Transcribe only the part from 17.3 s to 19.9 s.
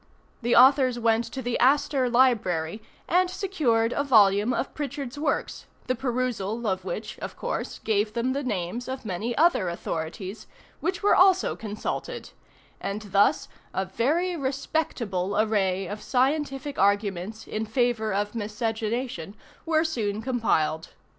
in favor of Miscegenation were